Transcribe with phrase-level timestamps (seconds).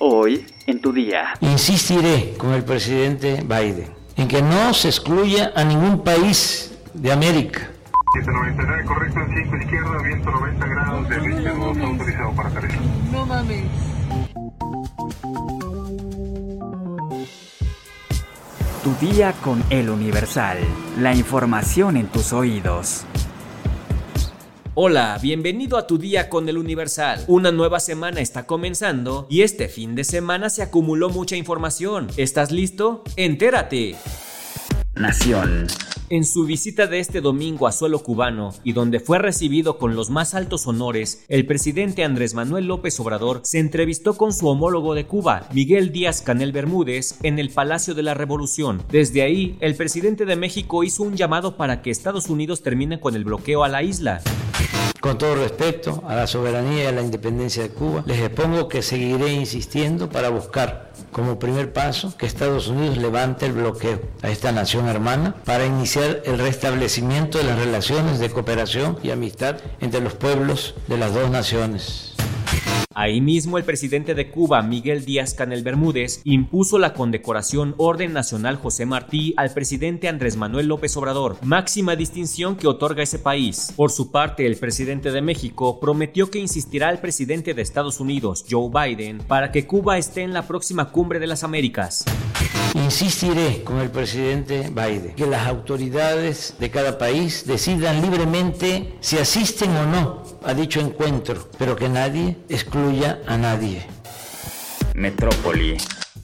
[0.00, 1.34] Hoy en tu día.
[1.40, 7.70] Insistiré con el presidente Biden en que no se excluya a ningún país de América.
[8.14, 12.80] 799, correcto en 5 izquierda, viento 90 grados, de 22 autorizado para aterrizar.
[13.12, 13.64] No mames.
[18.84, 20.58] Tu día con el Universal.
[20.98, 23.04] La información en tus oídos.
[24.80, 27.24] Hola, bienvenido a tu día con el Universal.
[27.26, 32.06] Una nueva semana está comenzando y este fin de semana se acumuló mucha información.
[32.16, 33.02] ¿Estás listo?
[33.16, 33.96] Entérate.
[34.94, 35.66] Nación.
[36.10, 40.10] En su visita de este domingo a suelo cubano y donde fue recibido con los
[40.10, 45.06] más altos honores, el presidente Andrés Manuel López Obrador se entrevistó con su homólogo de
[45.06, 48.80] Cuba, Miguel Díaz Canel Bermúdez, en el Palacio de la Revolución.
[48.92, 53.16] Desde ahí, el presidente de México hizo un llamado para que Estados Unidos termine con
[53.16, 54.22] el bloqueo a la isla.
[55.00, 58.82] Con todo respeto a la soberanía y a la independencia de Cuba, les expongo que
[58.82, 64.50] seguiré insistiendo para buscar como primer paso que Estados Unidos levante el bloqueo a esta
[64.50, 70.14] nación hermana para iniciar el restablecimiento de las relaciones de cooperación y amistad entre los
[70.14, 72.14] pueblos de las dos naciones.
[73.00, 78.56] Ahí mismo el presidente de Cuba, Miguel Díaz Canel Bermúdez, impuso la condecoración Orden Nacional
[78.56, 83.72] José Martí al presidente Andrés Manuel López Obrador, máxima distinción que otorga ese país.
[83.76, 88.44] Por su parte, el presidente de México prometió que insistirá al presidente de Estados Unidos,
[88.50, 92.04] Joe Biden, para que Cuba esté en la próxima cumbre de las Américas.
[92.74, 99.70] Insistiré con el presidente Biden que las autoridades de cada país decidan libremente si asisten
[99.76, 102.87] o no a dicho encuentro, pero que nadie excluya
[103.26, 103.82] a nadie.
[104.94, 105.76] Metrópoli.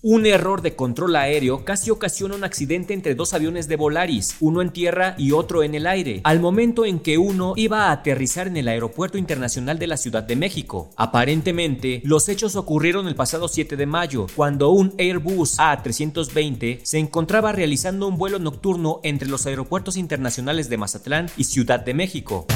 [0.00, 4.62] Un error de control aéreo casi ocasiona un accidente entre dos aviones de Volaris, uno
[4.62, 8.46] en tierra y otro en el aire, al momento en que uno iba a aterrizar
[8.46, 10.90] en el Aeropuerto Internacional de la Ciudad de México.
[10.96, 17.52] Aparentemente, los hechos ocurrieron el pasado 7 de mayo, cuando un Airbus A320 se encontraba
[17.52, 22.46] realizando un vuelo nocturno entre los aeropuertos internacionales de Mazatlán y Ciudad de México.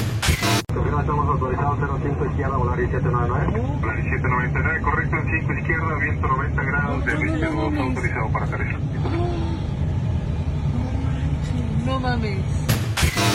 [0.71, 3.61] Estamos autorizados 05 izquierda, Volaris 799.
[3.81, 8.79] Volaris 799, correcto en 5 izquierda, viento 90 grados, de 22 autorizado para aterrizar.
[11.85, 12.60] No mames.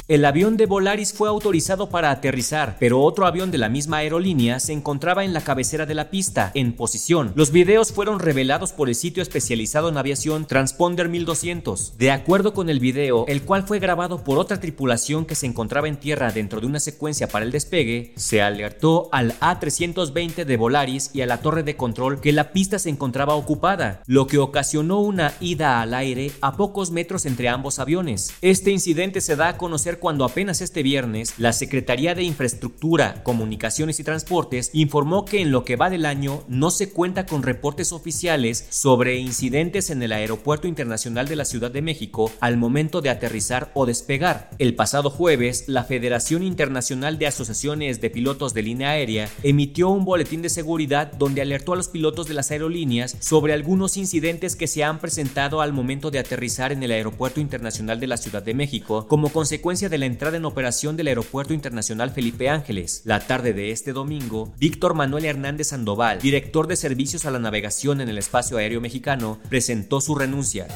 [0.08, 4.60] El avión de Volaris fue autorizado para aterrizar, pero otro avión de la misma aerolínea
[4.60, 7.32] se encontraba en la cabecera de la pista, en posición.
[7.34, 11.98] Los videos fueron revelados por el sitio especializado en aviación Transponder 1200.
[11.98, 15.88] De acuerdo con el video, el cual fue grabado por otra tripulación que se encontraba
[15.88, 21.10] en tierra dentro de una secuencia para el despegue, se alertó al A320 de Volaris
[21.14, 25.00] y a la torre de control que la pista se encontraba ocupada, lo que ocasionó
[25.00, 28.32] una ida al aire a pocos metros entre ambos aviones.
[28.40, 34.00] Este incidente se da a conocer cuando apenas este viernes la Secretaría de Infraestructura, Comunicaciones
[34.00, 37.92] y Transportes informó que en lo que va del año no se cuenta con reportes
[37.92, 43.10] oficiales sobre incidentes en el Aeropuerto Internacional de la Ciudad de México al momento de
[43.10, 44.48] aterrizar o despegar.
[44.58, 50.06] El pasado jueves, la Federación Internacional de Asociaciones de Pilotos de Línea Aérea emitió un
[50.06, 54.68] boletín de seguridad donde alertó a los pilotos de las aerolíneas sobre algunos incidentes que
[54.68, 58.54] se han presentado al momento de aterrizar en el Aeropuerto Internacional de la Ciudad de
[58.54, 63.02] México como consecuencia de la entrada en operación del Aeropuerto Internacional Felipe Ángeles.
[63.04, 68.00] La tarde de este domingo, Víctor Manuel Hernández Sandoval, director de servicios a la navegación
[68.00, 70.68] en el espacio aéreo mexicano, presentó su renuncia.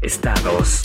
[0.00, 0.82] Estados.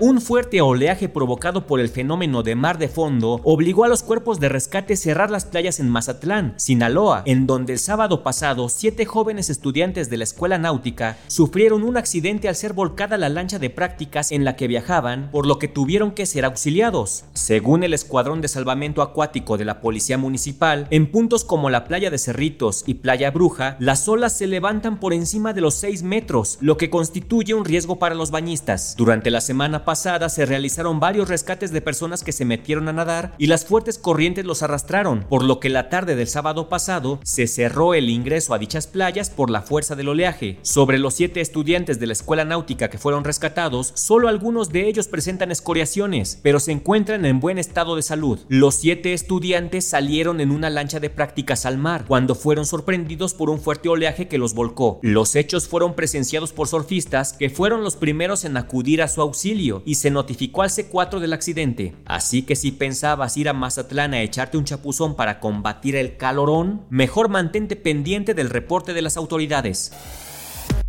[0.00, 4.38] Un fuerte oleaje provocado por el fenómeno de mar de fondo obligó a los cuerpos
[4.38, 9.06] de rescate a cerrar las playas en Mazatlán, Sinaloa, en donde el sábado pasado siete
[9.06, 13.70] jóvenes estudiantes de la escuela náutica sufrieron un accidente al ser volcada la lancha de
[13.70, 17.24] prácticas en la que viajaban, por lo que tuvieron que ser auxiliados.
[17.32, 22.08] Según el Escuadrón de Salvamento Acuático de la Policía Municipal, en puntos como la playa
[22.08, 26.58] de Cerritos y Playa Bruja, las olas se levantan por encima de los 6 metros,
[26.60, 28.94] lo que constituye un riesgo para los bañistas.
[28.96, 33.32] Durante la semana pasada se realizaron varios rescates de personas que se metieron a nadar
[33.38, 37.46] y las fuertes corrientes los arrastraron, por lo que la tarde del sábado pasado se
[37.46, 40.58] cerró el ingreso a dichas playas por la fuerza del oleaje.
[40.60, 45.08] Sobre los siete estudiantes de la escuela náutica que fueron rescatados, solo algunos de ellos
[45.08, 48.40] presentan escoriaciones, pero se encuentran en buen estado de salud.
[48.50, 53.48] Los siete estudiantes salieron en una lancha de prácticas al mar cuando fueron sorprendidos por
[53.48, 55.00] un fuerte oleaje que los volcó.
[55.00, 59.77] Los hechos fueron presenciados por surfistas que fueron los primeros en acudir a su auxilio
[59.84, 61.94] y se notificó al C4 del accidente.
[62.04, 66.86] Así que si pensabas ir a Mazatlán a echarte un chapuzón para combatir el calorón,
[66.90, 69.92] mejor mantente pendiente del reporte de las autoridades.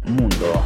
[0.04, 0.66] Mundo.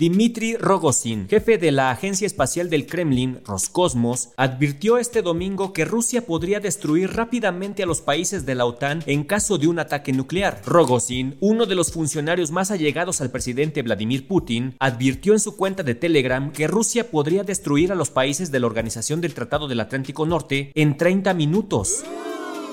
[0.00, 6.24] Dmitry Rogozin, jefe de la Agencia Espacial del Kremlin, Roscosmos, advirtió este domingo que Rusia
[6.24, 10.62] podría destruir rápidamente a los países de la OTAN en caso de un ataque nuclear.
[10.64, 15.82] Rogozin, uno de los funcionarios más allegados al presidente Vladimir Putin, advirtió en su cuenta
[15.82, 19.80] de Telegram que Rusia podría destruir a los países de la Organización del Tratado del
[19.80, 22.04] Atlántico Norte en 30 minutos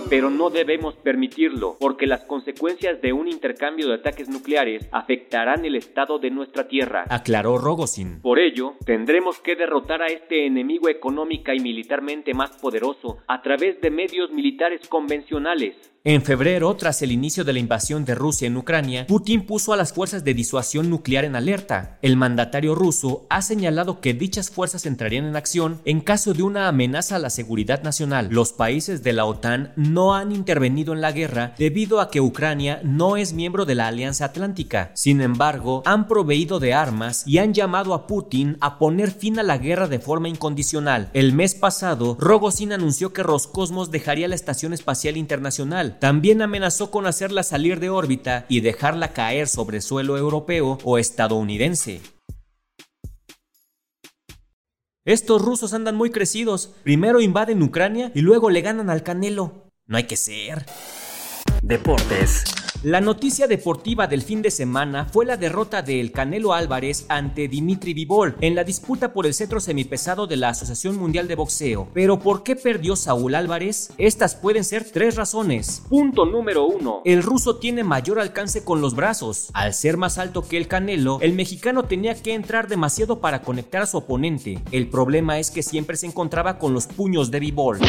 [0.09, 5.75] pero no debemos permitirlo, porque las consecuencias de un intercambio de ataques nucleares afectarán el
[5.75, 8.21] estado de nuestra tierra, aclaró Rogozin.
[8.21, 13.81] Por ello, tendremos que derrotar a este enemigo económica y militarmente más poderoso a través
[13.81, 15.75] de medios militares convencionales,
[16.09, 19.75] en febrero, tras el inicio de la invasión de Rusia en Ucrania, Putin puso a
[19.75, 21.99] las fuerzas de disuasión nuclear en alerta.
[22.01, 26.69] El mandatario ruso ha señalado que dichas fuerzas entrarían en acción en caso de una
[26.69, 28.29] amenaza a la seguridad nacional.
[28.31, 32.79] Los países de la OTAN no han intervenido en la guerra debido a que Ucrania
[32.83, 34.91] no es miembro de la Alianza Atlántica.
[34.93, 39.43] Sin embargo, han proveído de armas y han llamado a Putin a poner fin a
[39.43, 41.09] la guerra de forma incondicional.
[41.13, 47.05] El mes pasado, Rogozin anunció que Roscosmos dejaría la Estación Espacial Internacional también amenazó con
[47.05, 52.01] hacerla salir de órbita y dejarla caer sobre suelo europeo o estadounidense.
[55.05, 56.73] Estos rusos andan muy crecidos.
[56.83, 59.66] Primero invaden Ucrania y luego le ganan al Canelo.
[59.87, 60.65] No hay que ser.
[61.61, 62.43] Deportes.
[62.83, 67.47] La noticia deportiva del fin de semana fue la derrota de El Canelo Álvarez ante
[67.47, 71.87] Dimitri Vivol en la disputa por el cetro semipesado de la Asociación Mundial de Boxeo.
[71.93, 73.91] Pero ¿por qué perdió Saúl Álvarez?
[73.97, 75.83] Estas pueden ser tres razones.
[75.89, 77.01] Punto número uno.
[77.05, 79.49] El ruso tiene mayor alcance con los brazos.
[79.53, 83.83] Al ser más alto que el Canelo, el mexicano tenía que entrar demasiado para conectar
[83.83, 84.61] a su oponente.
[84.71, 87.79] El problema es que siempre se encontraba con los puños de Vivol.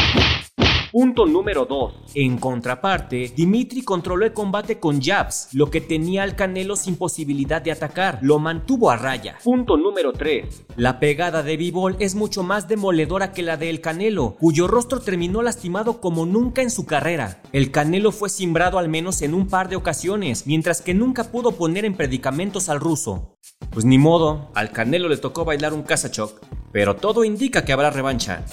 [0.91, 1.93] Punto número 2.
[2.15, 7.61] En contraparte, Dimitri controló el combate con jabs, lo que tenía al Canelo sin posibilidad
[7.61, 8.17] de atacar.
[8.23, 9.37] Lo mantuvo a raya.
[9.43, 10.65] Punto número 3.
[10.77, 14.99] La pegada de Bivol es mucho más demoledora que la de El Canelo, cuyo rostro
[14.99, 17.39] terminó lastimado como nunca en su carrera.
[17.51, 21.51] El Canelo fue simbrado al menos en un par de ocasiones, mientras que nunca pudo
[21.51, 23.37] poner en predicamentos al ruso.
[23.69, 26.41] Pues ni modo, al Canelo le tocó bailar un casachoc,
[26.71, 28.43] pero todo indica que habrá revancha.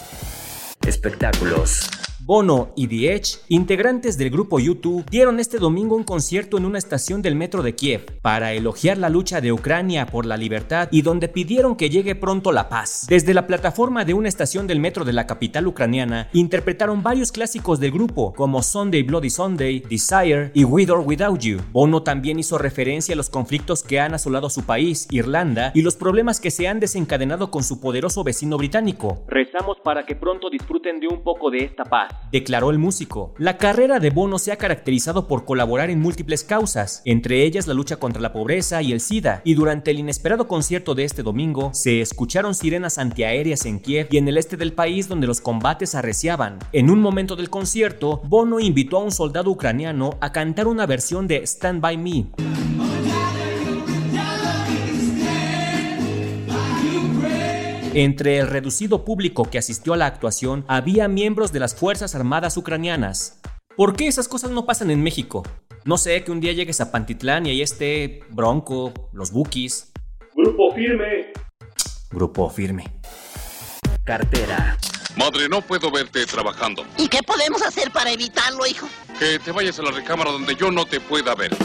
[0.87, 1.89] Espectáculos.
[2.27, 6.77] Bono y The Edge, integrantes del grupo YouTube, dieron este domingo un concierto en una
[6.77, 11.03] estación del metro de Kiev para elogiar la lucha de Ucrania por la libertad y
[11.03, 13.07] donde pidieron que llegue pronto la paz.
[13.09, 17.79] Desde la plataforma de una estación del metro de la capital ucraniana, interpretaron varios clásicos
[17.79, 21.61] del grupo como Sunday Bloody Sunday, Desire y With or Without You.
[21.71, 25.95] Bono también hizo referencia a los conflictos que han asolado su país, Irlanda, y los
[25.95, 29.23] problemas que se han desencadenado con su poderoso vecino británico.
[29.29, 33.35] Rezamos para que pronto disfruten de un poco de esta paz declaró el músico.
[33.39, 37.75] La carrera de Bono se ha caracterizado por colaborar en múltiples causas, entre ellas la
[37.75, 41.71] lucha contra la pobreza y el SIDA, y durante el inesperado concierto de este domingo
[41.73, 45.95] se escucharon sirenas antiaéreas en Kiev y en el este del país donde los combates
[45.95, 46.59] arreciaban.
[46.73, 51.27] En un momento del concierto, Bono invitó a un soldado ucraniano a cantar una versión
[51.27, 52.96] de Stand By Me.
[57.99, 62.59] Entre el reducido público que asistió a la actuación había miembros de las Fuerzas Armadas
[62.59, 63.41] ucranianas.
[63.75, 65.45] ¿Por qué esas cosas no pasan en México?
[65.87, 69.95] No sé, que un día llegues a Pantitlán y ahí esté Bronco, los Bukis.
[70.37, 71.33] Grupo firme.
[72.11, 72.85] Grupo firme.
[74.05, 74.77] Cartera.
[75.17, 76.85] Madre, no puedo verte trabajando.
[76.99, 78.87] ¿Y qué podemos hacer para evitarlo, hijo?
[79.19, 81.57] Que te vayas a la recámara donde yo no te pueda ver.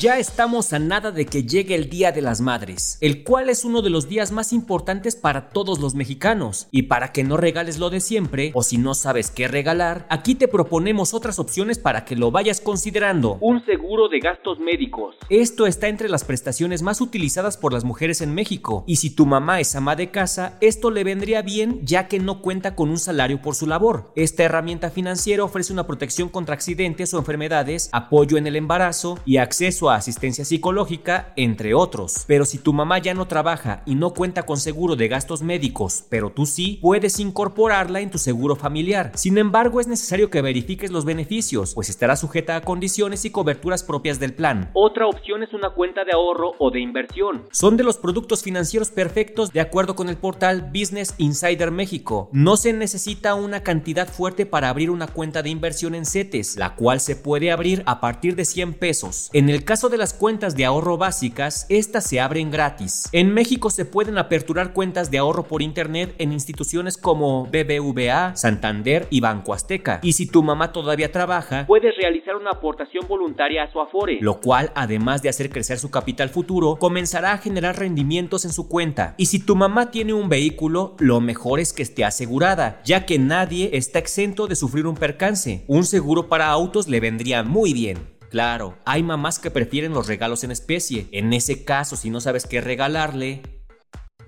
[0.00, 3.64] Ya estamos a nada de que llegue el Día de las Madres, el cual es
[3.64, 6.68] uno de los días más importantes para todos los mexicanos.
[6.70, 10.36] Y para que no regales lo de siempre, o si no sabes qué regalar, aquí
[10.36, 13.38] te proponemos otras opciones para que lo vayas considerando.
[13.40, 15.16] Un seguro de gastos médicos.
[15.30, 18.84] Esto está entre las prestaciones más utilizadas por las mujeres en México.
[18.86, 22.40] Y si tu mamá es ama de casa, esto le vendría bien ya que no
[22.40, 24.12] cuenta con un salario por su labor.
[24.14, 29.38] Esta herramienta financiera ofrece una protección contra accidentes o enfermedades, apoyo en el embarazo y
[29.38, 32.24] acceso asistencia psicológica, entre otros.
[32.26, 36.04] Pero si tu mamá ya no trabaja y no cuenta con seguro de gastos médicos,
[36.08, 39.12] pero tú sí, puedes incorporarla en tu seguro familiar.
[39.14, 43.82] Sin embargo, es necesario que verifiques los beneficios, pues estará sujeta a condiciones y coberturas
[43.82, 44.70] propias del plan.
[44.74, 47.46] Otra opción es una cuenta de ahorro o de inversión.
[47.52, 52.28] Son de los productos financieros perfectos de acuerdo con el portal Business Insider México.
[52.32, 56.74] No se necesita una cantidad fuerte para abrir una cuenta de inversión en CETES, la
[56.74, 59.30] cual se puede abrir a partir de 100 pesos.
[59.32, 63.08] En el caso caso de las cuentas de ahorro básicas, estas se abren gratis.
[63.12, 69.06] En México se pueden aperturar cuentas de ahorro por internet en instituciones como BBVA, Santander
[69.08, 70.00] y Banco Azteca.
[70.02, 74.40] Y si tu mamá todavía trabaja, puedes realizar una aportación voluntaria a su Afore, lo
[74.40, 79.14] cual, además de hacer crecer su capital futuro, comenzará a generar rendimientos en su cuenta.
[79.16, 83.20] Y si tu mamá tiene un vehículo, lo mejor es que esté asegurada, ya que
[83.20, 85.64] nadie está exento de sufrir un percance.
[85.68, 88.17] Un seguro para autos le vendría muy bien.
[88.30, 91.08] Claro, hay mamás que prefieren los regalos en especie.
[91.12, 93.42] En ese caso, si no sabes qué regalarle,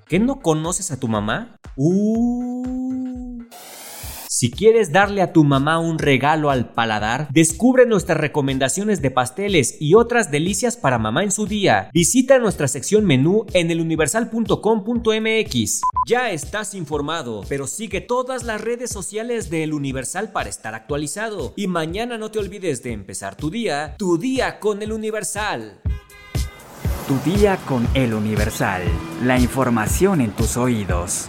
[0.06, 1.56] ¿qué no conoces a tu mamá?
[1.76, 2.79] Uh.
[4.40, 9.76] Si quieres darle a tu mamá un regalo al paladar, descubre nuestras recomendaciones de pasteles
[9.78, 11.90] y otras delicias para mamá en su día.
[11.92, 15.82] Visita nuestra sección menú en eluniversal.com.mx.
[16.08, 21.52] Ya estás informado, pero sigue todas las redes sociales de El Universal para estar actualizado.
[21.54, 25.82] Y mañana no te olvides de empezar tu día, tu día con El Universal.
[27.06, 28.84] Tu día con El Universal.
[29.22, 31.28] La información en tus oídos.